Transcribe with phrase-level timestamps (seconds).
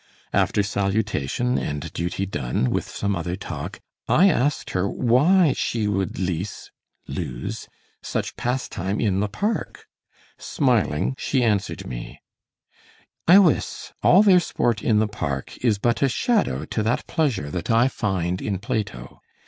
[0.33, 6.17] After salutation and duty done, with some other talk, I asked her why she would
[6.17, 6.71] leese
[7.07, 7.67] [lose]
[8.01, 9.85] such pastime in the park?
[10.39, 12.19] Smiling she answered me:
[13.27, 17.69] "Iwisse, all their sport in the park is but a shadow to that pleasure that
[17.69, 19.21] I find in Plato.